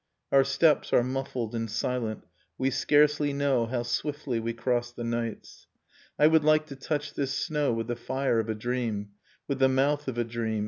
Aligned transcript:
Our 0.31 0.43
steps 0.43 0.93
are 0.93 1.03
muffled 1.03 1.53
and 1.53 1.69
silent, 1.69 2.23
we 2.57 2.71
scarcely 2.71 3.33
know 3.33 3.67
How 3.67 3.83
swiftly 3.83 4.39
we 4.39 4.51
cross 4.51 4.91
the 4.91 5.03
nights. 5.03 5.67
I 6.17 6.25
would 6.25 6.43
like 6.43 6.65
to 6.69 6.75
touch 6.75 7.13
this 7.13 7.31
snow 7.35 7.71
with 7.71 7.85
the 7.85 7.95
fire 7.95 8.39
of 8.39 8.49
a 8.49 8.55
dream, 8.55 9.11
With 9.47 9.59
the 9.59 9.69
mouth 9.69 10.07
of 10.07 10.17
a 10.17 10.23
dream. 10.23 10.59